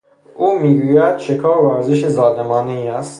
[0.35, 3.09] او میگوید شکار ورزش ظالمانهای است.